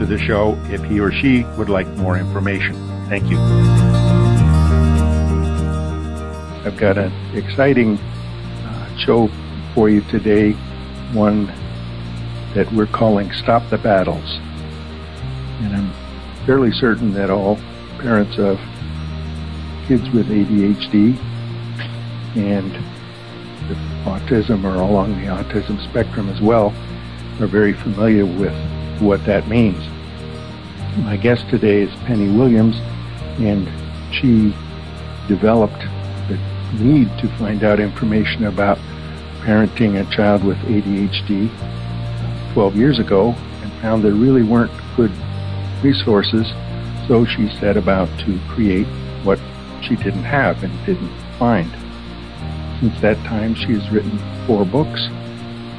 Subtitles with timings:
[0.00, 2.74] to the show if he or she would like more information.
[3.08, 3.38] Thank you.
[6.64, 9.30] I've got an exciting uh, show
[9.74, 10.52] for you today,
[11.12, 11.46] one
[12.54, 14.38] that we're calling Stop the Battles.
[15.60, 15.92] And I'm
[16.46, 17.56] fairly certain that all
[17.98, 18.58] parents of
[19.86, 21.18] kids with ADHD
[22.36, 22.72] and
[24.06, 26.68] autism or along the autism spectrum as well
[27.38, 28.54] are very familiar with
[29.00, 29.82] what that means.
[30.98, 32.76] My guest today is Penny Williams,
[33.38, 33.68] and
[34.12, 34.52] she
[35.28, 35.78] developed
[36.28, 36.36] the
[36.80, 38.76] need to find out information about
[39.38, 41.48] parenting a child with ADHD
[42.54, 45.12] 12 years ago and found there really weren't good
[45.80, 46.48] resources.
[47.06, 48.88] So she set about to create
[49.22, 49.38] what
[49.82, 51.70] she didn't have and didn't find.
[52.80, 55.06] Since that time, she has written four books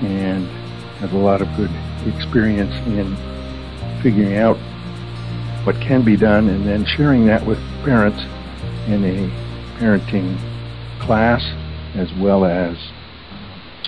[0.04, 0.48] and
[1.00, 1.72] has a lot of good
[2.16, 3.18] experience in
[4.02, 4.58] figuring out
[5.64, 8.20] what can be done and then sharing that with parents
[8.88, 10.38] in a parenting
[11.06, 11.42] class
[11.96, 12.76] as well as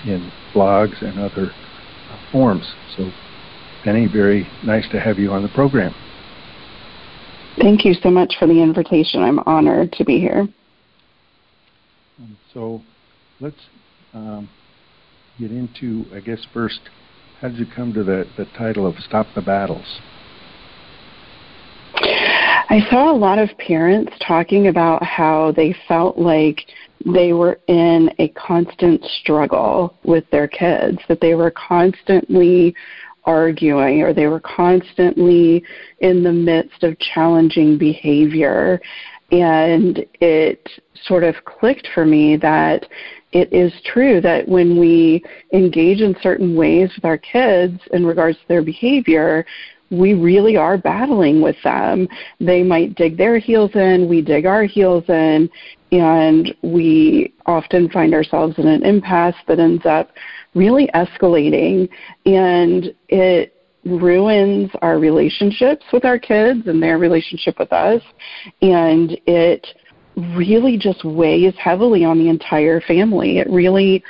[0.06, 1.52] in blogs and other
[2.32, 2.74] forms.
[2.96, 3.12] So,
[3.84, 5.94] Penny, very nice to have you on the program.
[7.60, 9.22] Thank you so much for the invitation.
[9.22, 10.48] I'm honored to be here.
[12.54, 12.82] So,
[13.40, 13.56] let's
[14.14, 14.50] um,
[15.40, 16.80] get into, I guess, first,
[17.42, 20.00] how did you come to the, the title of Stop the Battles?
[22.70, 26.62] I saw a lot of parents talking about how they felt like
[27.06, 32.74] they were in a constant struggle with their kids, that they were constantly
[33.26, 35.64] arguing or they were constantly
[36.00, 38.82] in the midst of challenging behavior.
[39.32, 40.68] And it
[41.06, 42.86] sort of clicked for me that
[43.32, 45.24] it is true that when we
[45.54, 49.46] engage in certain ways with our kids in regards to their behavior,
[49.94, 52.08] we really are battling with them.
[52.40, 55.50] They might dig their heels in, we dig our heels in,
[55.92, 60.12] and we often find ourselves in an impasse that ends up
[60.56, 61.90] really escalating
[62.26, 63.54] and it
[63.86, 68.02] ruins our relationships with our kids and their relationship with us
[68.62, 69.68] and it
[70.36, 74.04] really just weighs heavily on the entire family it really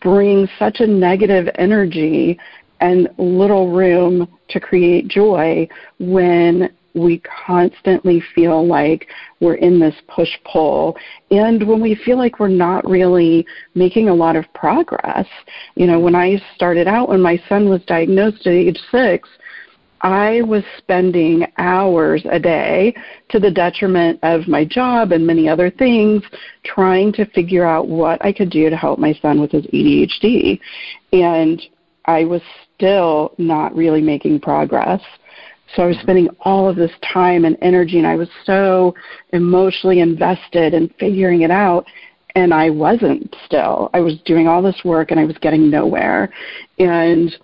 [0.00, 2.38] brings such a negative energy
[2.80, 5.68] and little room to create joy
[5.98, 9.06] when we constantly feel like
[9.40, 10.96] we're in this push pull
[11.30, 15.26] and when we feel like we're not really making a lot of progress.
[15.74, 19.28] You know, when I started out, when my son was diagnosed at age six,
[20.00, 22.94] I was spending hours a day
[23.30, 26.22] to the detriment of my job and many other things
[26.64, 30.60] trying to figure out what I could do to help my son with his ADHD.
[31.12, 31.60] And
[32.04, 32.42] I was
[32.78, 35.00] still not really making progress.
[35.74, 36.04] So I was mm-hmm.
[36.04, 38.94] spending all of this time and energy, and I was so
[39.32, 41.84] emotionally invested in figuring it out.
[42.34, 43.90] And I wasn't still.
[43.94, 46.32] I was doing all this work, and I was getting nowhere.
[46.78, 47.34] And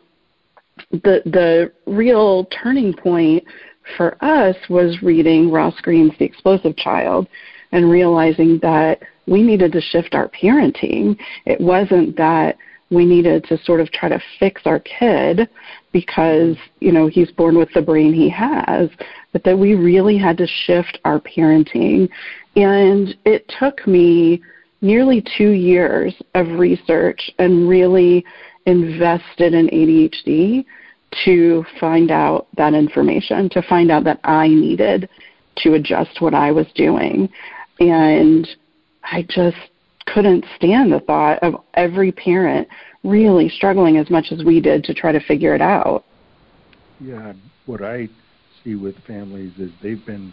[0.91, 3.45] the the real turning point
[3.97, 7.27] for us was reading Ross Greene's The Explosive Child,
[7.73, 11.19] and realizing that we needed to shift our parenting.
[11.45, 12.57] It wasn't that
[12.91, 15.49] we needed to sort of try to fix our kid
[15.93, 18.91] because you know he's born with the brain he has
[19.35, 22.09] but that we really had to shift our parenting.
[22.57, 24.41] And it took me
[24.81, 28.25] nearly 2 years of research and really
[28.67, 30.65] invested in ADHD
[31.25, 35.09] to find out that information to find out that I needed
[35.57, 37.29] to adjust what I was doing.
[37.81, 38.49] And
[39.03, 39.57] I just
[40.07, 42.69] couldn't stand the thought of every parent
[43.03, 46.05] really struggling as much as we did to try to figure it out.
[47.01, 47.33] Yeah,
[47.67, 48.09] what I
[48.63, 50.33] see with families is they've been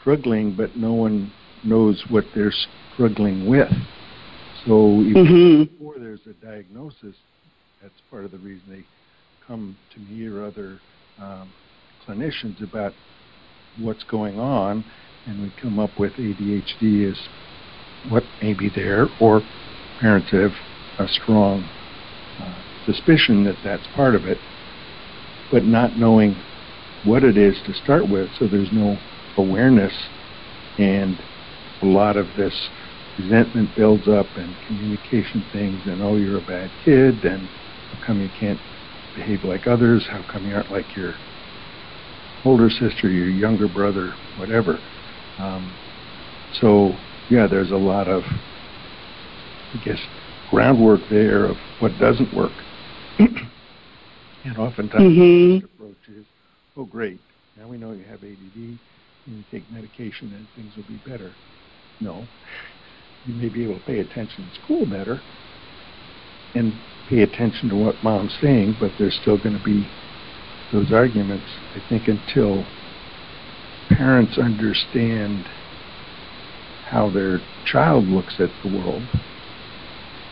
[0.00, 1.32] struggling, but no one
[1.64, 2.52] knows what they're
[2.94, 3.70] struggling with.
[4.66, 5.74] So even mm-hmm.
[5.74, 7.16] before there's a diagnosis,
[7.80, 8.84] that's part of the reason they
[9.46, 10.78] come to me or other
[11.18, 11.52] um,
[12.06, 12.92] clinicians about
[13.80, 14.84] what's going on,
[15.26, 17.18] and we come up with ADHD as
[18.08, 19.42] what may be there, or
[20.00, 20.52] parents have
[20.98, 21.64] a strong
[22.40, 24.38] uh, suspicion that that's part of it,
[25.50, 26.36] but not knowing
[27.04, 28.96] what it is to start with so there's no
[29.36, 29.92] awareness
[30.78, 31.18] and
[31.82, 32.68] a lot of this
[33.18, 37.40] resentment builds up and communication things and oh you're a bad kid and
[37.90, 38.60] how come you can't
[39.16, 40.06] behave like others?
[40.10, 41.14] How come you aren't like your
[42.44, 44.78] older sister your younger brother whatever?
[45.38, 45.74] Um,
[46.60, 46.94] so
[47.30, 49.98] yeah there's a lot of i guess
[50.52, 52.52] groundwork there of what doesn't work.
[54.44, 55.60] And oftentimes mm-hmm.
[55.60, 56.26] the approach is
[56.76, 57.20] oh great.
[57.56, 58.78] Now we know you have add and
[59.26, 61.32] you take medication and things will be better.
[62.00, 62.26] No.
[63.24, 64.42] You may be able to pay attention.
[64.42, 65.20] In school better
[66.56, 66.72] and
[67.08, 69.88] pay attention to what mom's saying, but there's still going to be
[70.72, 71.46] those arguments,
[71.76, 72.66] I think, until
[73.90, 75.44] parents understand
[76.92, 79.02] how their child looks at the world,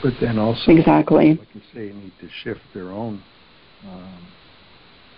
[0.03, 1.35] but then also, exactly.
[1.35, 3.23] like you say, need to shift their own
[3.89, 4.27] um,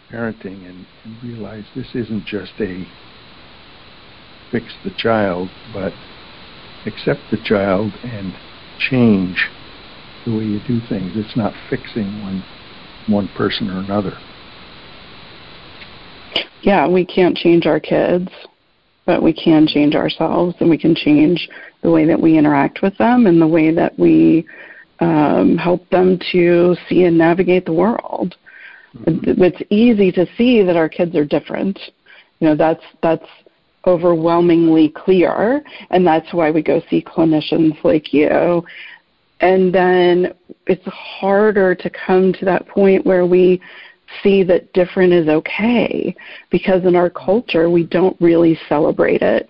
[0.09, 2.87] parenting and, and realize this isn't just a
[4.53, 5.93] fix the child, but
[6.87, 8.33] accept the child and
[8.79, 9.49] change
[10.25, 11.11] the way you do things.
[11.17, 12.45] It's not fixing one
[13.09, 14.17] one person or another.
[16.61, 18.31] Yeah, we can't change our kids,
[19.05, 21.49] but we can change ourselves and we can change
[21.83, 24.47] the way that we interact with them and the way that we
[25.01, 28.37] um, help them to see and navigate the world.
[28.97, 29.43] Mm-hmm.
[29.43, 31.79] It's easy to see that our kids are different.
[32.41, 33.27] You know, that's that's
[33.87, 38.65] overwhelmingly clear, and that's why we go see clinicians like you.
[39.41, 40.35] And then
[40.67, 43.61] it's harder to come to that point where we
[44.23, 46.15] see that different is okay
[46.51, 49.49] because in our culture we don't really celebrate it.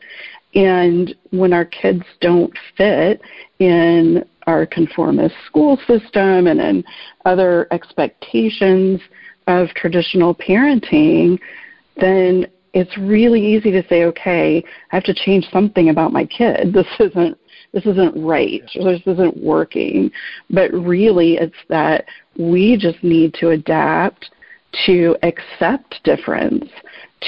[0.54, 3.22] And when our kids don't fit
[3.58, 6.84] in our conformist school system and in
[7.24, 9.00] other expectations
[9.46, 11.38] of traditional parenting,
[12.00, 16.72] then it's really easy to say, okay, I have to change something about my kid.
[16.74, 17.38] This isn't
[17.72, 18.62] this isn't right.
[18.74, 20.10] This isn't working.
[20.50, 22.04] But really, it's that
[22.36, 24.30] we just need to adapt
[24.86, 26.68] to accept difference,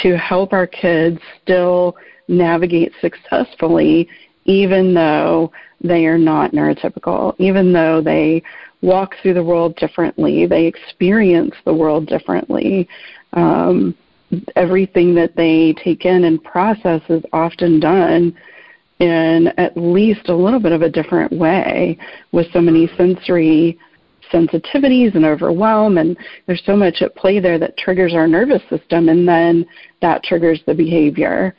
[0.02, 1.96] to help our kids still
[2.29, 4.08] navigate successfully,
[4.44, 5.52] even though
[5.82, 8.43] they are not neurotypical, even though they
[8.82, 12.88] walk through the world differently, they experience the world differently.
[13.32, 13.94] Um,
[14.56, 18.37] everything that they take in and process is often done
[19.00, 21.99] in at least a little bit of a different way
[22.32, 23.79] with so many sensory
[24.35, 26.17] sensitivities and overwhelm and
[26.47, 29.65] there's so much at play there that triggers our nervous system and then
[30.03, 31.55] that triggers the behavior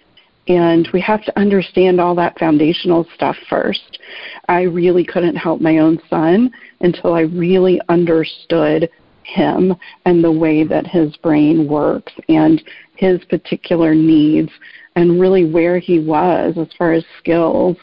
[0.47, 3.99] and we have to understand all that foundational stuff first.
[4.47, 6.51] I really couldn't help my own son
[6.81, 8.89] until I really understood
[9.23, 9.73] him
[10.05, 12.61] and the way that his brain works and
[12.95, 14.51] his particular needs
[14.95, 17.75] and really where he was as far as skills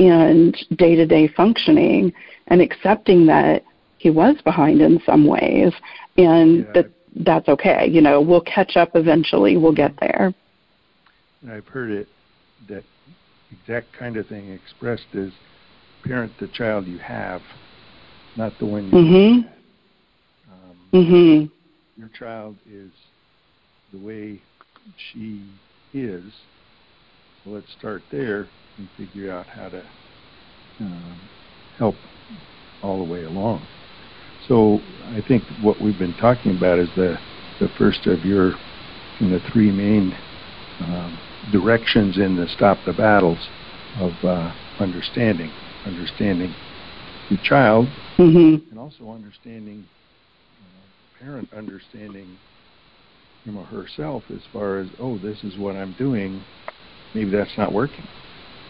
[0.00, 2.12] and day to day functioning
[2.48, 3.62] and accepting that
[3.98, 5.72] he was behind in some ways
[6.16, 6.72] and yeah.
[6.74, 7.88] that that's okay.
[7.90, 10.34] You know, we'll catch up eventually, we'll get there.
[11.50, 12.08] I've heard it
[12.68, 12.84] that
[13.50, 15.30] exact kind of thing expressed as
[16.04, 17.40] parent the child you have,
[18.36, 19.48] not the one you mm-hmm.
[20.92, 22.00] Mm-hmm.
[22.00, 22.90] Your child is
[23.92, 24.40] the way
[25.12, 25.44] she
[25.92, 26.24] is.
[27.44, 28.48] So let's start there
[28.78, 29.82] and figure out how to
[30.80, 31.20] um,
[31.78, 31.94] help
[32.82, 33.66] all the way along.
[34.48, 37.18] So I think what we've been talking about is the
[37.60, 38.52] the first of your
[39.20, 40.12] the three main
[40.80, 41.18] um,
[41.52, 43.48] directions in the stop the battles
[43.98, 45.50] of uh, understanding,
[45.86, 46.54] understanding
[47.30, 47.86] your child,
[48.18, 48.70] mm-hmm.
[48.70, 49.86] and also understanding
[51.20, 52.36] parent understanding
[53.44, 56.42] him or herself as far as, oh, this is what I'm doing,
[57.14, 58.06] maybe that's not working,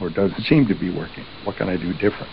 [0.00, 1.24] or doesn't seem to be working.
[1.44, 2.28] What can I do different?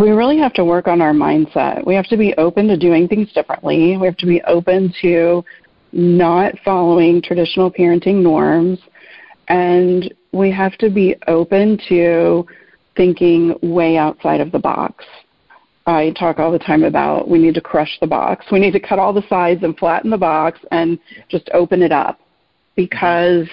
[0.00, 1.84] We really have to work on our mindset.
[1.84, 3.96] We have to be open to doing things differently.
[3.96, 5.44] We have to be open to
[5.90, 8.78] not following traditional parenting norms.
[9.48, 12.46] And we have to be open to
[12.96, 15.04] thinking way outside of the box.
[15.86, 18.46] I talk all the time about we need to crush the box.
[18.52, 21.92] We need to cut all the sides and flatten the box and just open it
[21.92, 22.20] up
[22.76, 23.48] because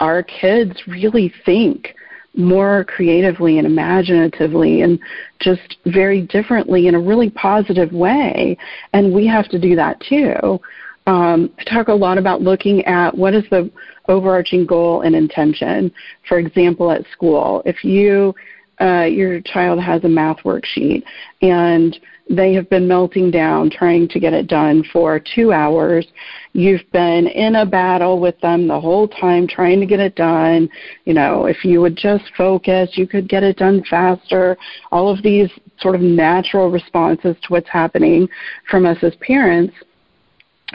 [0.00, 1.94] our kids really think
[2.38, 4.98] more creatively and imaginatively and
[5.40, 8.56] just very differently in a really positive way.
[8.92, 10.60] And we have to do that too.
[11.06, 13.70] Um, I talk a lot about looking at what is the
[14.08, 15.92] overarching goal and intention.
[16.28, 18.34] For example, at school, if you
[18.80, 21.02] uh, your child has a math worksheet
[21.42, 21.98] and
[22.30, 26.06] they have been melting down trying to get it done for two hours.
[26.52, 30.68] You've been in a battle with them the whole time trying to get it done.
[31.06, 34.58] You know, if you would just focus, you could get it done faster.
[34.92, 38.28] All of these sort of natural responses to what's happening
[38.70, 39.74] from us as parents.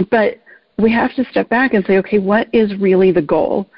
[0.09, 0.39] But
[0.79, 3.69] we have to step back and say, okay, what is really the goal?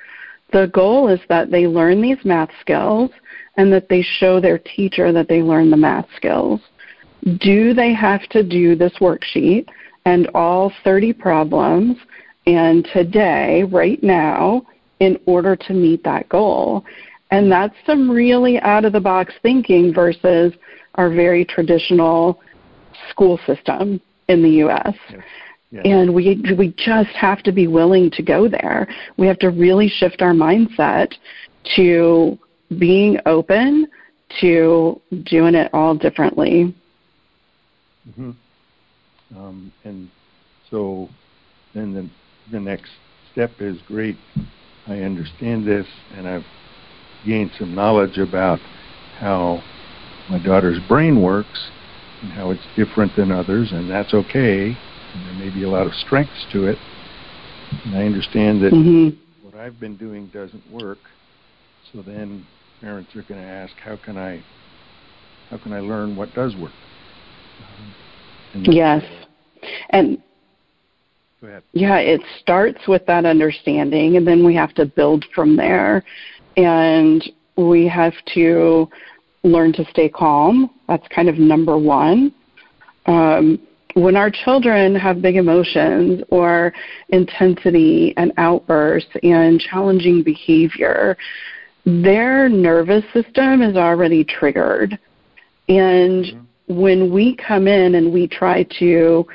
[0.53, 3.11] The goal is that they learn these math skills
[3.57, 6.61] and that they show their teacher that they learn the math skills.
[7.39, 9.67] Do they have to do this worksheet
[10.05, 11.97] and all 30 problems
[12.45, 14.65] and today, right now,
[14.99, 16.85] in order to meet that goal?
[17.31, 20.53] And that's some really out of the box thinking versus
[20.95, 22.39] our very traditional
[23.09, 24.95] school system in the US.
[25.09, 25.23] Yes.
[25.71, 25.81] Yes.
[25.85, 28.87] And we we just have to be willing to go there.
[29.17, 31.13] We have to really shift our mindset
[31.75, 32.37] to
[32.77, 33.87] being open
[34.41, 36.73] to doing it all differently.
[38.09, 38.31] Mm-hmm.
[39.37, 40.09] Um, and
[40.69, 41.09] so
[41.73, 42.09] then the,
[42.51, 42.91] the next
[43.31, 44.17] step is great.
[44.87, 46.45] I understand this, and I've
[47.25, 48.59] gained some knowledge about
[49.17, 49.63] how
[50.29, 51.69] my daughter's brain works
[52.21, 54.77] and how it's different than others, and that's okay.
[55.13, 56.77] And there may be a lot of strengths to it.
[57.85, 59.45] And I understand that mm-hmm.
[59.45, 60.99] what I've been doing doesn't work.
[61.93, 62.45] So then
[62.81, 64.43] parents are going to ask, how can I,
[65.49, 66.71] how can I learn what does work?
[68.53, 69.03] and yes,
[69.91, 70.21] and
[71.73, 76.03] yeah, it starts with that understanding, and then we have to build from there,
[76.57, 77.23] and
[77.57, 78.89] we have to
[79.43, 80.71] learn to stay calm.
[80.87, 82.33] That's kind of number one.
[83.05, 83.59] Um,
[83.93, 86.73] when our children have big emotions or
[87.09, 91.15] intensity and outbursts and challenging behavior,
[91.85, 94.97] their nervous system is already triggered.
[95.69, 96.79] And mm-hmm.
[96.79, 99.25] when we come in and we try to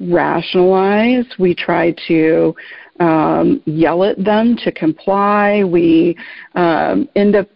[0.00, 2.54] rationalize, we try to
[3.00, 6.16] um, yell at them to comply, we
[6.54, 7.48] um, end up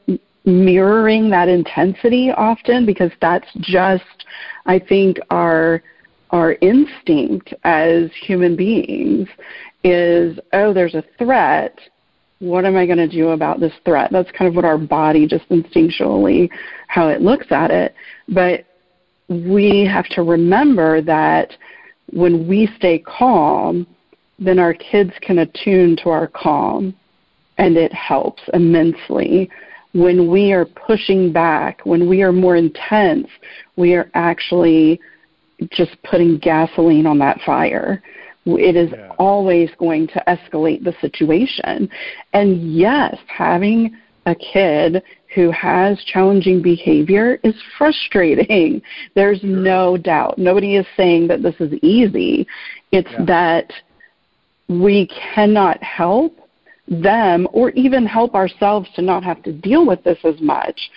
[0.44, 4.24] mirroring that intensity often because that's just,
[4.66, 5.82] I think, our
[6.30, 9.28] our instinct as human beings
[9.84, 11.78] is, oh, there's a threat
[12.42, 14.10] what am I going to do about this threat?
[14.10, 16.50] That's kind of what our body just instinctually
[16.88, 17.94] how it looks at it.
[18.28, 18.64] But
[19.28, 21.52] we have to remember that
[22.12, 23.86] when we stay calm,
[24.40, 26.92] then our kids can attune to our calm
[27.58, 29.48] and it helps immensely.
[29.92, 33.28] When we are pushing back, when we are more intense,
[33.76, 35.00] we are actually
[35.70, 38.02] just putting gasoline on that fire.
[38.44, 39.12] It is yeah.
[39.18, 41.88] always going to escalate the situation.
[42.32, 43.96] And yes, having
[44.26, 45.02] a kid
[45.34, 48.82] who has challenging behavior is frustrating.
[49.14, 49.50] There's sure.
[49.50, 50.38] no doubt.
[50.38, 52.46] Nobody is saying that this is easy.
[52.90, 53.24] It's yeah.
[53.26, 53.72] that
[54.68, 56.38] we cannot help
[56.88, 60.90] them or even help ourselves to not have to deal with this as much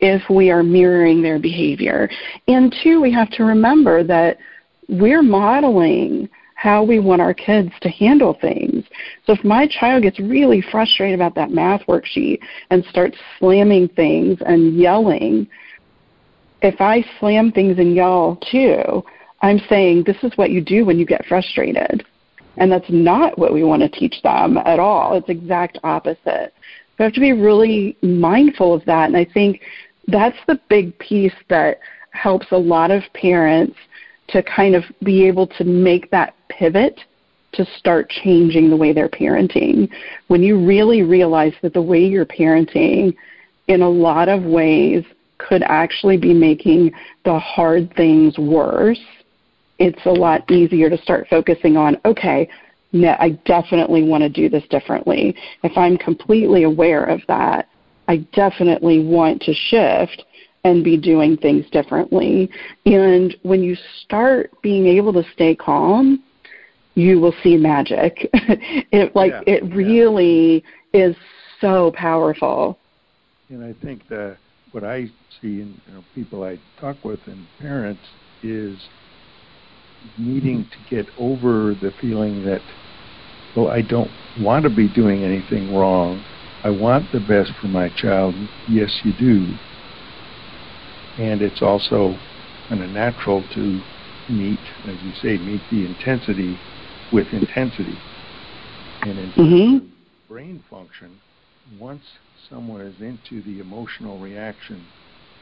[0.00, 2.08] if we are mirroring their behavior.
[2.48, 4.38] And two, we have to remember that
[4.88, 6.28] we're modeling
[6.64, 8.86] how we want our kids to handle things.
[9.26, 12.38] So if my child gets really frustrated about that math worksheet
[12.70, 15.46] and starts slamming things and yelling,
[16.62, 19.04] if I slam things and yell too,
[19.42, 22.06] I'm saying this is what you do when you get frustrated.
[22.56, 25.18] And that's not what we want to teach them at all.
[25.18, 26.54] It's exact opposite.
[26.98, 29.08] We have to be really mindful of that.
[29.08, 29.60] And I think
[30.06, 31.80] that's the big piece that
[32.12, 33.76] helps a lot of parents–
[34.28, 37.00] to kind of be able to make that pivot
[37.52, 39.88] to start changing the way they're parenting.
[40.26, 43.14] When you really realize that the way you're parenting,
[43.68, 45.04] in a lot of ways,
[45.38, 46.92] could actually be making
[47.24, 49.00] the hard things worse,
[49.78, 52.48] it's a lot easier to start focusing on, okay,
[52.94, 55.34] I definitely want to do this differently.
[55.64, 57.68] If I'm completely aware of that,
[58.06, 60.24] I definitely want to shift
[60.64, 62.48] and be doing things differently.
[62.86, 66.22] And when you start being able to stay calm,
[66.94, 68.28] you will see magic.
[68.32, 71.06] it like yeah, it really yeah.
[71.08, 71.16] is
[71.60, 72.78] so powerful.
[73.48, 74.36] And I think that
[74.72, 75.06] what I
[75.40, 78.02] see in you know, people I talk with and parents
[78.42, 78.78] is
[80.18, 82.60] needing to get over the feeling that,
[83.56, 84.10] well, I don't
[84.40, 86.22] want to be doing anything wrong.
[86.62, 88.34] I want the best for my child.
[88.68, 89.54] Yes, you do
[91.18, 92.16] and it's also
[92.68, 93.80] kind of natural to
[94.28, 96.58] meet, as you say, meet the intensity
[97.14, 97.96] with intensity.
[99.02, 99.86] And in mm-hmm.
[100.28, 101.20] brain function,
[101.78, 102.02] once
[102.50, 104.84] someone is into the emotional reaction,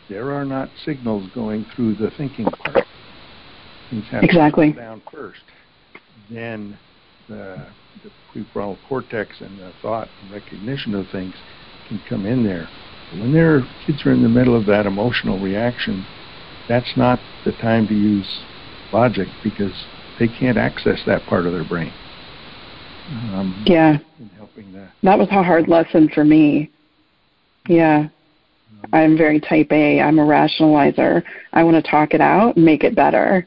[0.08, 2.86] there are not signals going through the thinking part.
[3.90, 4.72] things have exactly.
[4.72, 5.40] to down first.
[6.30, 6.78] Then
[7.28, 7.66] the,
[8.04, 11.34] the prefrontal cortex and the thought and recognition of things
[11.88, 12.68] can come in there.
[13.12, 16.06] When their kids are in the middle of that emotional reaction,
[16.68, 18.42] that's not the time to use
[18.92, 19.72] logic because
[20.18, 21.92] they can't access that part of their brain.
[23.08, 23.98] Um, yeah.
[24.36, 26.70] helping the, that was a hard lesson for me.
[27.68, 28.08] Yeah.
[28.92, 30.00] I'm very type A.
[30.00, 31.22] I'm a rationalizer.
[31.52, 33.46] I want to talk it out and make it better.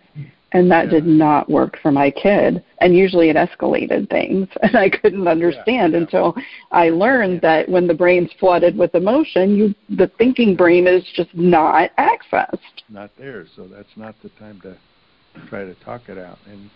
[0.53, 0.91] And that yeah.
[0.91, 2.63] did not work for my kid.
[2.79, 4.47] And usually it escalated things.
[4.61, 6.03] And I couldn't understand yeah, yeah.
[6.03, 6.35] until
[6.71, 11.33] I learned that when the brain's flooded with emotion, you the thinking brain is just
[11.35, 12.59] not accessed.
[12.89, 13.45] Not there.
[13.55, 14.77] So that's not the time to
[15.47, 16.39] try to talk it out.
[16.45, 16.69] And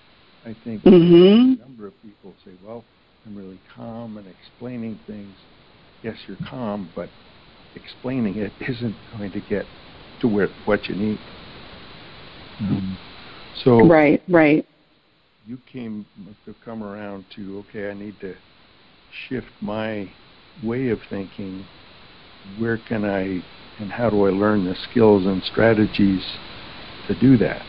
[0.45, 1.61] I think mm-hmm.
[1.61, 2.83] a number of people say, well,
[3.25, 5.35] I'm really calm and explaining things.
[6.03, 7.09] Yes, you're calm, but
[7.75, 9.65] explaining it isn't going to get
[10.21, 11.19] to where what you need.
[12.61, 12.97] Um,
[13.63, 14.65] so right, right.
[15.47, 17.89] You came must have come around to okay.
[17.89, 18.35] I need to
[19.27, 20.11] shift my
[20.63, 21.65] way of thinking.
[22.57, 23.43] Where can I
[23.79, 26.23] and how do I learn the skills and strategies
[27.07, 27.61] to do that?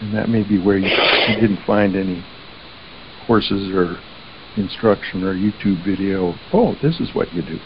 [0.00, 2.24] And that may be where you, you didn't find any
[3.26, 3.98] courses or
[4.56, 6.34] instruction or YouTube video.
[6.52, 7.58] Oh, this is what you do.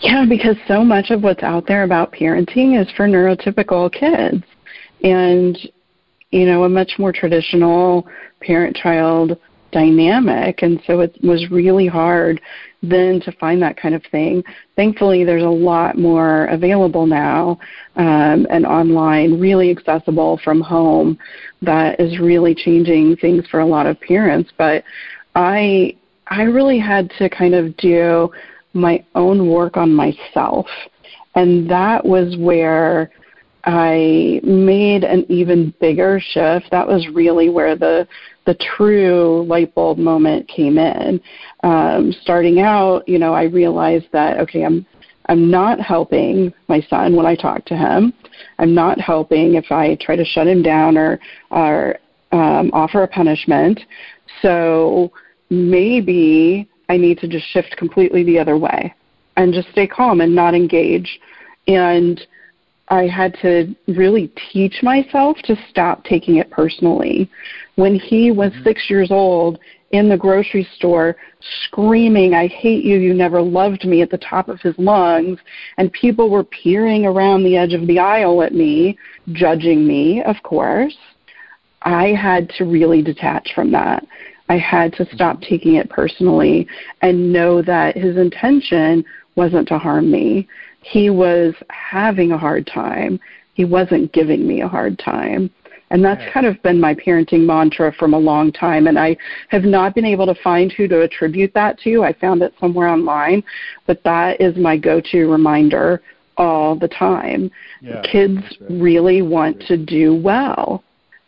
[0.00, 4.44] Yeah, because so much of what's out there about parenting is for neurotypical kids.
[5.04, 5.58] And,
[6.30, 8.06] you know, a much more traditional
[8.40, 9.38] parent child
[9.72, 10.62] dynamic.
[10.62, 12.40] And so it was really hard
[12.82, 14.42] then to find that kind of thing.
[14.74, 17.58] Thankfully, there's a lot more available now
[17.96, 21.18] um, and online, really accessible from home,
[21.62, 24.50] that is really changing things for a lot of parents.
[24.58, 24.82] But
[25.34, 25.96] I
[26.26, 28.30] I really had to kind of do
[28.72, 30.66] my own work on myself.
[31.34, 33.10] And that was where
[33.64, 36.70] I made an even bigger shift.
[36.70, 38.08] That was really where the
[38.44, 41.20] the true light bulb moment came in.
[41.62, 44.86] Um, starting out, you know, I realized that okay, I'm
[45.26, 48.12] I'm not helping my son when I talk to him.
[48.58, 51.96] I'm not helping if I try to shut him down or or
[52.32, 53.80] um, offer a punishment.
[54.40, 55.12] So
[55.50, 58.94] maybe I need to just shift completely the other way
[59.36, 61.20] and just stay calm and not engage.
[61.68, 62.20] And
[62.88, 67.30] I had to really teach myself to stop taking it personally.
[67.76, 68.64] When he was mm-hmm.
[68.64, 69.58] six years old
[69.92, 71.16] in the grocery store,
[71.64, 75.38] screaming, I hate you, you never loved me, at the top of his lungs,
[75.78, 78.98] and people were peering around the edge of the aisle at me,
[79.32, 80.96] judging me, of course,
[81.82, 84.06] I had to really detach from that.
[84.48, 85.48] I had to stop mm-hmm.
[85.48, 86.66] taking it personally
[87.00, 89.04] and know that his intention
[89.34, 90.48] wasn't to harm me.
[90.82, 93.18] He was having a hard time.
[93.54, 95.50] He wasn't giving me a hard time.
[95.92, 98.86] And that's kind of been my parenting mantra from a long time.
[98.86, 99.14] And I
[99.48, 102.02] have not been able to find who to attribute that to.
[102.02, 103.44] I found it somewhere online,
[103.86, 106.00] but that is my go to reminder
[106.38, 107.50] all the time.
[107.82, 110.82] Yeah, Kids really want to do well.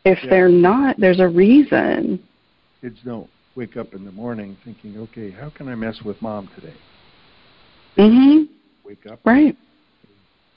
[0.07, 0.31] If yeah.
[0.31, 2.27] they're not, there's a reason.
[2.81, 6.49] Kids don't wake up in the morning thinking, okay, how can I mess with mom
[6.55, 6.75] today?
[7.99, 8.45] Mm-hmm.
[8.87, 9.21] Wake up.
[9.27, 9.59] Right.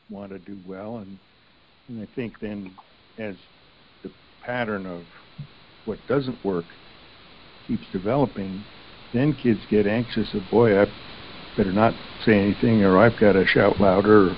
[0.09, 1.19] Want to do well, and
[1.89, 2.73] and I think then
[3.17, 3.35] as
[4.47, 5.03] pattern of
[5.83, 6.65] what doesn't work
[7.67, 8.63] keeps developing,
[9.13, 10.85] then kids get anxious of boy, I
[11.57, 11.93] better not
[12.25, 14.35] say anything, or I've got to shout louder.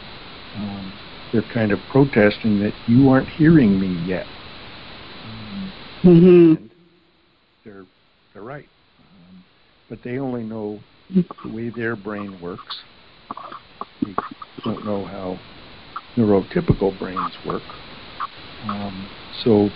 [0.56, 0.94] Um,
[1.32, 4.26] they're kind of protesting that you aren't hearing me yet.
[5.26, 6.66] Um, mm-hmm.
[7.64, 7.86] They're
[8.34, 8.68] they're right,
[9.00, 9.44] um,
[9.90, 12.78] but they only know the way their brain works.
[14.04, 14.16] They
[14.64, 15.40] don't know how
[16.18, 17.62] neurotypical brains work.
[18.68, 19.10] Um,
[19.44, 19.70] so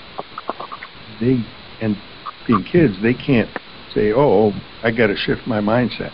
[1.19, 1.43] they,
[1.81, 1.97] and
[2.47, 3.49] being kids, they can't
[3.93, 6.11] say, "Oh, I got to shift my mindset."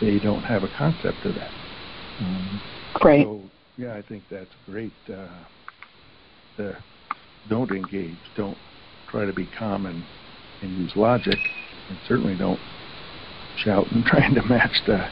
[0.00, 1.50] They don't have a concept of that.
[2.20, 2.60] Um,
[3.04, 3.24] right.
[3.24, 4.92] So, yeah, I think that's great.
[5.08, 5.28] Uh,
[6.56, 6.76] the
[7.48, 8.16] don't engage.
[8.36, 8.58] Don't
[9.10, 10.04] try to be calm and,
[10.60, 11.38] and use logic,
[11.88, 12.60] and certainly don't
[13.56, 15.08] shout and trying to match the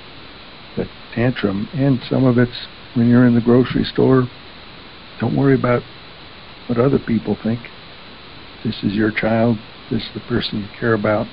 [0.77, 1.69] the tantrum.
[1.75, 4.29] And some of it's when you're in the grocery store.
[5.21, 5.83] Don't worry about
[6.71, 7.59] what other people think.
[8.65, 9.59] This is your child.
[9.91, 11.27] This is the person you care about.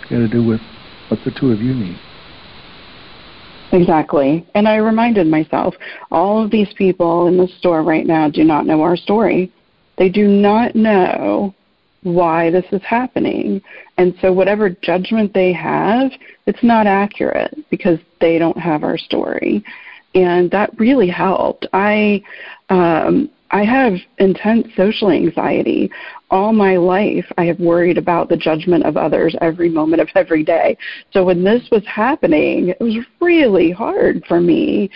[0.00, 0.60] It's got to do with
[1.06, 1.96] what the two of you need.
[3.70, 4.44] Exactly.
[4.56, 5.76] And I reminded myself,
[6.10, 9.52] all of these people in the store right now do not know our story.
[9.96, 11.54] They do not know
[12.02, 13.62] why this is happening.
[13.96, 16.10] And so whatever judgment they have,
[16.46, 19.62] it's not accurate because they don't have our story.
[20.16, 21.68] And that really helped.
[21.72, 22.24] I
[22.70, 25.90] um I have intense social anxiety.
[26.30, 30.44] All my life, I have worried about the judgment of others every moment of every
[30.44, 30.76] day.
[31.12, 34.90] So when this was happening, it was really hard for me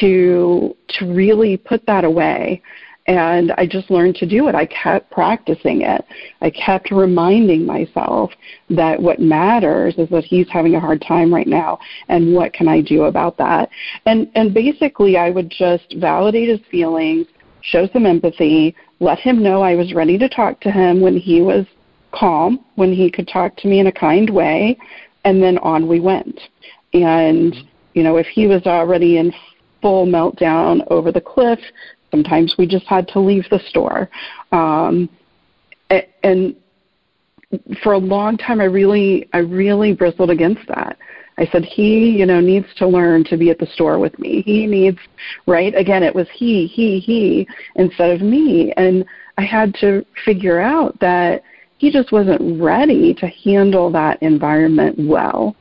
[0.00, 2.62] to to really put that away.
[3.08, 4.54] And I just learned to do it.
[4.54, 6.04] I kept practicing it.
[6.42, 8.30] I kept reminding myself
[8.68, 11.78] that what matters is that he's having a hard time right now
[12.10, 13.70] and what can I do about that?
[14.04, 17.26] And and basically I would just validate his feelings
[17.70, 21.40] show some empathy, let him know I was ready to talk to him when he
[21.40, 21.66] was
[22.12, 24.78] calm, when he could talk to me in a kind way,
[25.24, 26.40] and then on we went.
[26.94, 27.54] And,
[27.94, 29.32] you know, if he was already in
[29.82, 31.60] full meltdown over the cliff,
[32.10, 34.08] sometimes we just had to leave the store.
[34.52, 35.08] Um,
[36.22, 36.56] and
[37.82, 40.98] for a long time, I really, I really bristled against that.
[41.38, 44.42] I said, he, you know, needs to learn to be at the store with me.
[44.42, 44.98] He needs,
[45.46, 45.72] right?
[45.74, 48.72] Again, it was he, he, he instead of me.
[48.76, 49.04] And
[49.38, 51.42] I had to figure out that
[51.78, 55.54] he just wasn't ready to handle that environment well.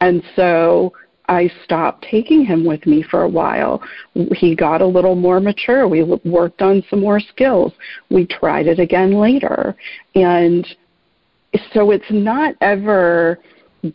[0.00, 0.92] And so
[1.28, 3.80] I stopped taking him with me for a while.
[4.32, 5.86] He got a little more mature.
[5.86, 7.72] We worked on some more skills.
[8.10, 9.76] We tried it again later.
[10.16, 10.66] And
[11.72, 13.38] so it's not ever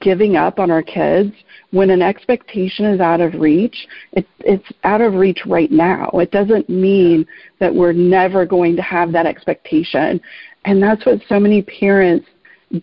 [0.02, 1.34] giving up on our kids.
[1.72, 6.10] When an expectation is out of reach it, it's out of reach right now.
[6.14, 7.26] It doesn't mean
[7.60, 10.22] that we're never going to have that expectation.
[10.66, 12.28] And that's what so many parents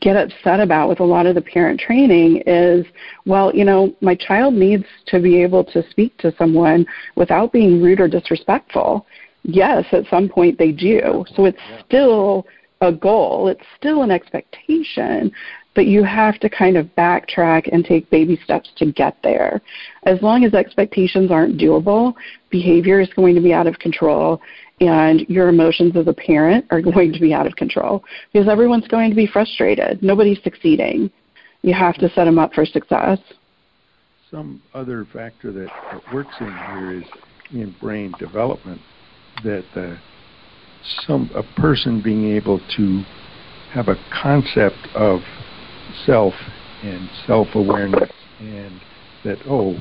[0.01, 2.87] get upset about with a lot of the parent training is
[3.27, 7.83] well you know my child needs to be able to speak to someone without being
[7.83, 9.07] rude or disrespectful.
[9.43, 11.25] Yes at some point they do.
[11.37, 12.47] So it's still
[12.81, 15.33] a goal it's still an expectation
[15.75, 19.61] but you have to kind of backtrack and take baby steps to get there.
[20.05, 22.15] As long as expectations aren't doable,
[22.51, 24.41] behavior is going to be out of control
[24.81, 28.89] and your emotions as a parent are going to be out of control because everyone's
[28.89, 30.03] going to be frustrated.
[30.03, 31.11] Nobody's succeeding.
[31.63, 33.19] You have to set them up for success.
[34.31, 35.71] Some other factor that,
[36.13, 37.05] works in here is
[37.53, 38.81] in brain development
[39.43, 39.97] that uh,
[41.07, 43.03] some a person being able to
[43.73, 45.21] have a concept of
[46.05, 46.35] self
[46.83, 48.81] and self awareness and
[49.25, 49.77] that, oh,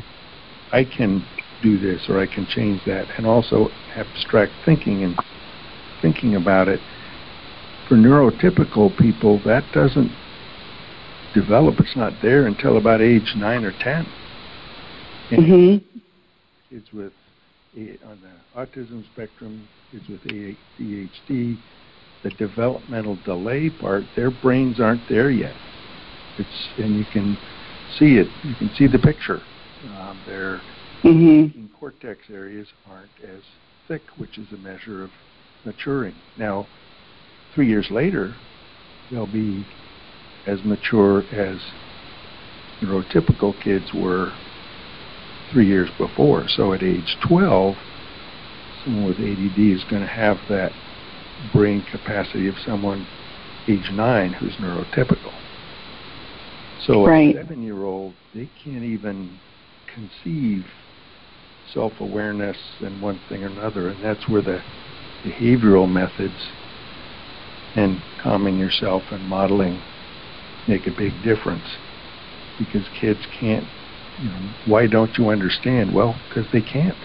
[0.72, 1.26] I can
[1.62, 5.16] do this or I can change that, and also abstract thinking and
[6.02, 6.80] thinking about it.
[7.88, 10.12] For neurotypical people, that doesn't
[11.34, 14.08] develop, it's not there until about age 9 or 10.
[15.30, 15.86] mm-hmm.
[16.70, 17.14] Kids with
[17.76, 21.58] on the autism spectrum, kids with ADHD,
[22.24, 25.56] the developmental delay part, their brains aren't there yet.
[26.38, 27.38] It's and you can
[27.98, 28.28] see it.
[28.44, 29.42] You can see the picture.
[29.98, 30.62] Um, their
[31.04, 31.66] mm-hmm.
[31.80, 33.42] cortex areas aren't as
[33.88, 35.12] thick, which is a measure of
[35.66, 36.16] maturing.
[36.38, 36.68] Now,
[37.54, 38.34] three years later,
[39.12, 39.66] they'll be
[40.48, 41.58] as mature as
[42.82, 44.32] neurotypical kids were
[45.52, 46.48] three years before.
[46.48, 47.76] So at age 12,
[48.84, 50.72] someone with ADD is going to have that
[51.52, 53.08] brain capacity of someone
[53.68, 55.34] age 9 who's neurotypical.
[56.86, 57.36] So right.
[57.36, 59.40] a seven-year-old, they can't even
[59.94, 60.66] conceive
[61.74, 64.62] self-awareness and one thing or another, and that's where the
[65.24, 66.34] behavioral methods
[67.76, 69.82] and calming yourself and modeling
[70.68, 71.64] make a big difference
[72.60, 73.66] because kids can't
[74.22, 76.98] you know why don't you understand well because they can't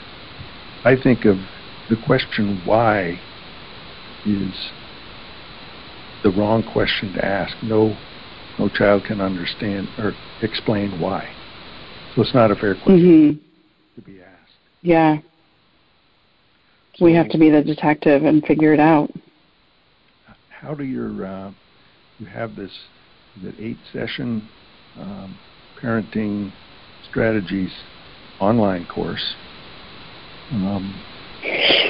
[0.84, 1.36] i think of
[1.88, 3.18] the question why
[4.26, 4.70] is
[6.22, 7.96] the wrong question to ask no
[8.58, 11.32] no child can understand or explain why.
[12.14, 14.00] So it's not a fair question mm-hmm.
[14.00, 14.52] to be asked.
[14.82, 15.18] Yeah.
[16.96, 19.10] So we have to be the detective and figure it out.
[20.50, 21.52] How do your uh,
[22.18, 22.76] you have this
[23.44, 24.48] that eight session
[24.96, 25.38] um,
[25.80, 26.52] parenting
[27.10, 27.72] strategies
[28.40, 29.34] online course?
[30.50, 30.94] Um,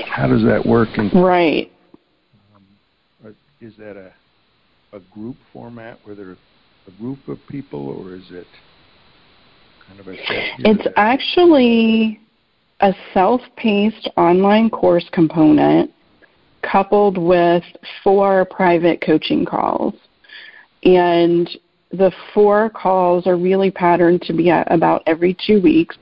[0.09, 0.89] how does that work?
[0.97, 1.71] And, right.
[3.25, 4.13] Um, is that a
[4.93, 6.37] a group format where there
[6.87, 8.47] a group of people, or is it
[9.87, 10.15] kind of a
[10.61, 12.21] It's actually
[12.81, 15.91] a self-paced online course component
[16.63, 17.63] coupled with
[18.03, 19.95] four private coaching calls.
[20.85, 21.49] And
[21.91, 25.97] the four calls are really patterned to be about every two weeks.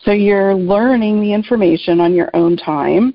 [0.00, 3.14] So you're learning the information on your own time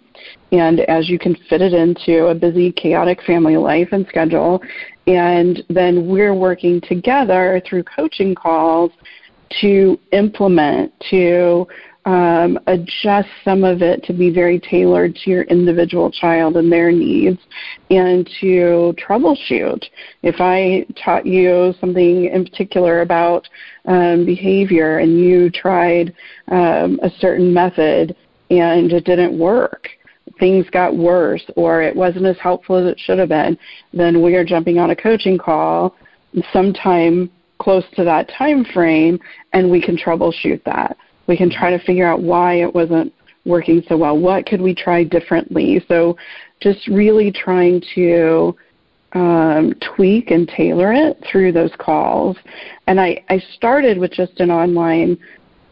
[0.51, 4.61] and as you can fit it into a busy, chaotic family life and schedule.
[5.07, 8.91] And then we're working together through coaching calls
[9.61, 11.67] to implement, to
[12.05, 16.91] um, adjust some of it to be very tailored to your individual child and their
[16.91, 17.39] needs
[17.89, 19.83] and to troubleshoot.
[20.23, 23.47] If I taught you something in particular about
[23.85, 26.15] um, behavior and you tried
[26.47, 28.15] um, a certain method
[28.49, 29.87] and it didn't work,
[30.39, 33.57] things got worse or it wasn't as helpful as it should have been,
[33.93, 35.95] then we are jumping on a coaching call
[36.51, 39.19] sometime close to that time frame
[39.53, 40.97] and we can troubleshoot that.
[41.27, 43.13] We can try to figure out why it wasn't
[43.45, 44.17] working so well.
[44.17, 45.83] What could we try differently?
[45.87, 46.17] So
[46.61, 48.55] just really trying to
[49.13, 52.37] um, tweak and tailor it through those calls.
[52.87, 55.17] And I, I started with just an online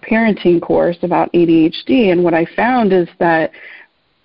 [0.02, 3.52] parenting course about ADHD, and what I found is that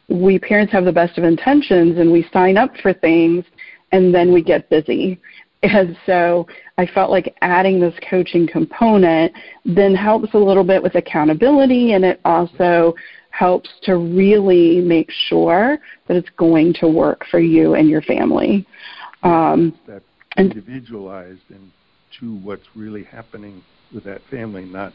[0.08, 3.44] we parents have the best of intentions and we sign up for things
[3.92, 5.18] and then we get busy.
[5.64, 6.46] And so
[6.76, 9.32] I felt like adding this coaching component
[9.64, 12.94] then helps a little bit with accountability and it also
[13.30, 18.66] helps to really make sure that it's going to work for you and your family.
[19.22, 20.02] Um, that
[20.36, 21.70] individualized and
[22.20, 24.92] to what's really happening with that family, not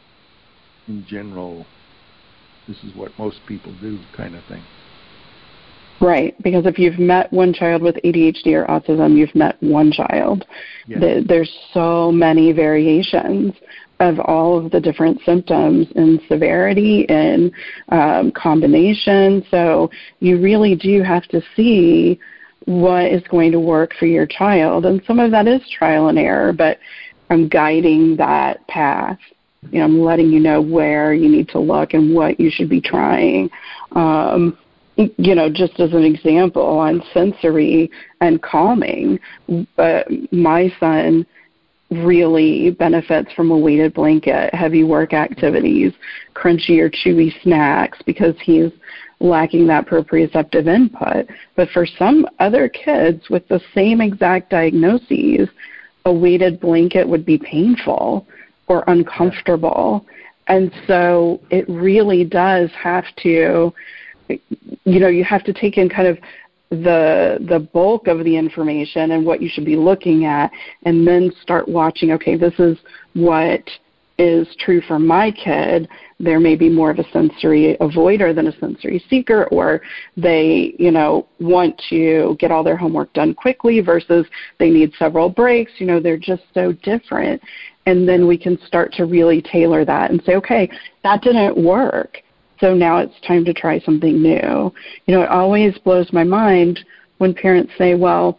[0.88, 1.66] in general,
[2.66, 4.62] this is what most people do kind of thing.
[6.00, 10.46] Right, because if you've met one child with ADHD or autism, you've met one child.
[10.86, 11.24] Yes.
[11.26, 13.54] There's so many variations
[14.00, 17.52] of all of the different symptoms and severity and
[17.90, 19.44] um, combination.
[19.50, 22.18] So you really do have to see
[22.64, 24.86] what is going to work for your child.
[24.86, 26.78] And some of that is trial and error, but
[27.28, 29.18] I'm guiding that path.
[29.70, 32.70] You know, I'm letting you know where you need to look and what you should
[32.70, 33.50] be trying.
[33.92, 34.56] Um,
[35.16, 39.18] you know, just as an example on sensory and calming,
[39.76, 41.26] but my son
[41.90, 45.92] really benefits from a weighted blanket, heavy work activities,
[46.34, 48.70] crunchy or chewy snacks because he's
[49.18, 51.26] lacking that proprioceptive input.
[51.56, 55.48] But for some other kids with the same exact diagnoses,
[56.04, 58.26] a weighted blanket would be painful
[58.68, 60.06] or uncomfortable.
[60.46, 63.72] And so it really does have to
[64.84, 66.18] you know you have to take in kind of
[66.70, 70.50] the the bulk of the information and what you should be looking at
[70.84, 72.78] and then start watching okay this is
[73.14, 73.62] what
[74.20, 75.88] is true for my kid.
[76.18, 79.80] There may be more of a sensory avoider than a sensory seeker or
[80.16, 84.26] they you know want to get all their homework done quickly versus
[84.58, 85.72] they need several breaks.
[85.78, 87.40] You know they're just so different.
[87.86, 90.70] And then we can start to really tailor that and say okay
[91.02, 92.18] that didn't work
[92.60, 94.72] so now it's time to try something new.
[95.06, 96.80] You know, it always blows my mind
[97.18, 98.38] when parents say, well,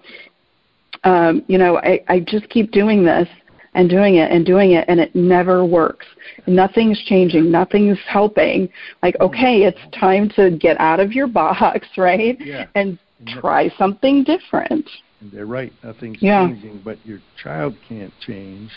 [1.04, 3.28] um, you know, I, I just keep doing this
[3.74, 6.06] and doing it and doing it and it never works.
[6.46, 8.70] Nothing's changing, nothing's helping.
[9.02, 12.38] Like, okay, it's time to get out of your box, right?
[12.40, 12.68] Yeah.
[12.76, 13.00] And
[13.40, 14.88] try something different.
[15.20, 16.48] And they're right, nothing's yeah.
[16.48, 18.72] changing, but your child can't change.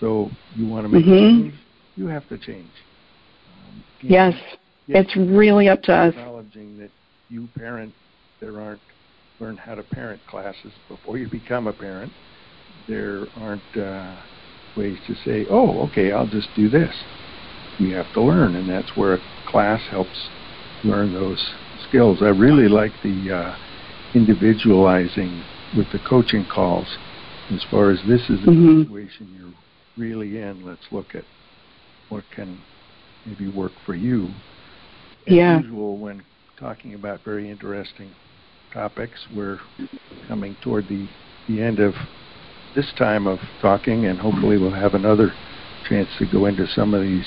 [0.00, 1.42] So you want to make mm-hmm.
[1.42, 1.54] change,
[1.96, 2.70] you have to change.
[4.02, 4.34] Um, yes.
[4.88, 6.14] It's really up to us.
[6.14, 6.90] Acknowledging that
[7.28, 7.94] you parent,
[8.40, 8.80] there aren't
[9.40, 12.12] learn how to parent classes before you become a parent.
[12.86, 14.20] There aren't uh,
[14.76, 16.94] ways to say, oh, okay, I'll just do this.
[17.78, 20.28] You have to learn, and that's where a class helps
[20.84, 21.54] learn those
[21.88, 22.18] skills.
[22.20, 23.56] I really like the uh,
[24.14, 25.42] individualizing
[25.76, 26.86] with the coaching calls.
[27.50, 28.82] As far as this is a mm-hmm.
[28.82, 29.54] situation you're
[29.96, 31.24] really in, let's look at
[32.08, 32.60] what can
[33.26, 34.28] maybe work for you
[35.26, 35.60] as yeah.
[35.60, 36.22] usual when
[36.58, 38.10] talking about very interesting
[38.72, 39.26] topics.
[39.34, 39.58] We're
[40.28, 41.08] coming toward the,
[41.48, 41.94] the end of
[42.74, 45.32] this time of talking, and hopefully we'll have another
[45.88, 47.26] chance to go into some of these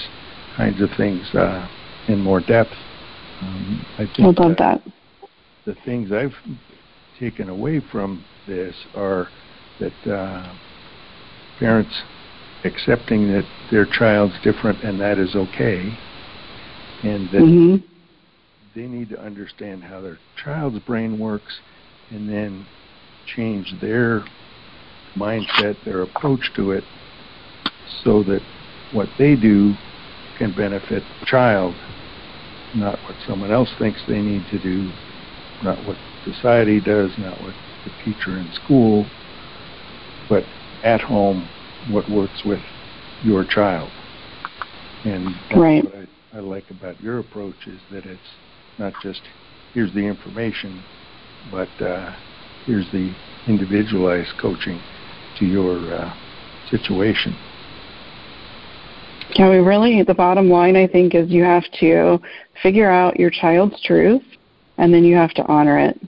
[0.55, 1.67] kinds of things uh,
[2.07, 2.73] in more depth.
[3.41, 4.83] Um, I think that, that.
[5.65, 6.35] the things I've
[7.19, 9.27] taken away from this are
[9.79, 10.55] that uh,
[11.59, 12.03] parents
[12.65, 15.97] accepting that their child's different and that is okay,
[17.03, 17.75] and that mm-hmm.
[18.75, 21.59] they need to understand how their child's brain works
[22.09, 22.65] and then
[23.35, 24.23] change their
[25.15, 26.83] mindset, their approach to it,
[28.03, 28.41] so that
[28.91, 29.73] what they do
[30.37, 31.75] can benefit the child,
[32.75, 34.91] not what someone else thinks they need to do,
[35.63, 37.53] not what society does, not what
[37.85, 39.05] the teacher in school,
[40.29, 40.43] but
[40.83, 41.47] at home,
[41.89, 42.61] what works with
[43.23, 43.89] your child.
[45.05, 45.83] And that's right.
[45.83, 48.19] what I I like about your approach is that it's
[48.79, 49.21] not just
[49.73, 50.83] here's the information,
[51.51, 52.15] but uh,
[52.65, 53.13] here's the
[53.47, 54.81] individualized coaching
[55.37, 56.11] to your uh,
[56.71, 57.35] situation.
[59.35, 62.19] Yeah, we really, the bottom line, I think, is you have to
[62.63, 64.23] figure out your child's truth
[64.77, 65.99] and then you have to honor it.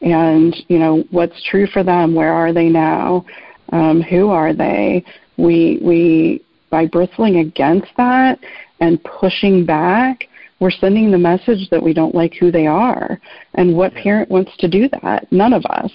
[0.00, 2.14] And, you know, what's true for them?
[2.14, 3.24] Where are they now?
[3.72, 5.04] Um, who are they?
[5.36, 8.38] We, we, by bristling against that
[8.80, 10.28] and pushing back,
[10.60, 13.20] we're sending the message that we don't like who they are.
[13.54, 14.02] And what yeah.
[14.02, 15.26] parent wants to do that?
[15.32, 15.90] None of us.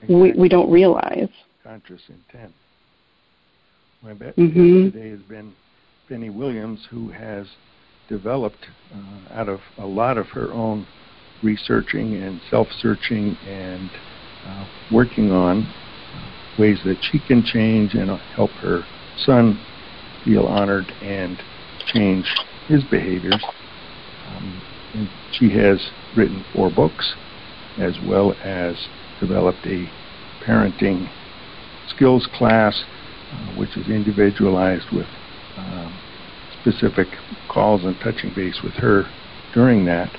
[0.00, 0.16] Exactly.
[0.16, 1.28] We, we don't realize.
[1.62, 2.52] Conscious intent.
[4.02, 4.90] My bet mm-hmm.
[4.90, 5.52] today has been
[6.08, 7.46] Penny Williams, who has
[8.08, 10.86] developed uh, out of a lot of her own
[11.42, 13.90] researching and self-searching and
[14.46, 15.70] uh, working on
[16.58, 18.84] ways that she can change and help her
[19.16, 19.60] son
[20.24, 21.38] feel honored and
[21.86, 22.26] change
[22.66, 23.42] his behaviors.
[24.28, 24.62] Um,
[24.94, 27.14] and she has written four books
[27.78, 28.88] as well as
[29.20, 29.88] developed a
[30.44, 31.08] parenting
[31.88, 32.84] skills class
[33.30, 35.06] uh, which is individualized with
[35.58, 35.98] um,
[36.62, 37.06] specific
[37.50, 39.04] calls and touching base with her
[39.52, 40.10] during that.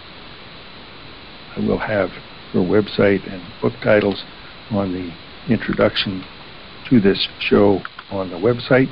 [1.55, 2.09] I will have
[2.53, 4.23] her website and book titles
[4.69, 5.11] on the
[5.47, 6.23] introduction
[6.89, 8.91] to this show on the website.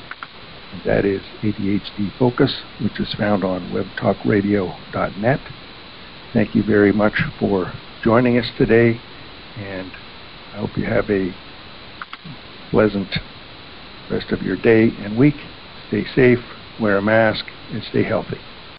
[0.71, 5.39] And that is ADHD Focus, which is found on webtalkradio.net.
[6.33, 7.71] Thank you very much for
[8.03, 8.99] joining us today,
[9.57, 9.91] and
[10.53, 11.33] I hope you have a
[12.69, 13.07] pleasant
[14.11, 15.35] rest of your day and week.
[15.87, 16.39] Stay safe,
[16.79, 18.37] wear a mask, and stay healthy.